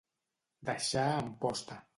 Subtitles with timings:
[0.69, 1.83] Deixar en posta.